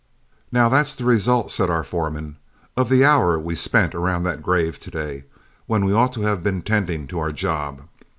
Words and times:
"Now 0.51 0.67
that's 0.67 0.95
the 0.95 1.05
result," 1.05 1.51
said 1.51 1.69
our 1.69 1.83
foreman, 1.83 2.37
"of 2.75 2.89
the 2.89 3.05
hour 3.05 3.37
we 3.37 3.53
spent 3.53 3.93
around 3.93 4.23
that 4.23 4.41
grave 4.41 4.79
to 4.79 4.89
day, 4.89 5.25
when 5.67 5.85
we 5.85 5.93
ought 5.93 6.11
to 6.13 6.21
have 6.23 6.41
been 6.41 6.63
tending 6.63 7.05
to 7.09 7.19
our 7.19 7.31
job. 7.31 7.83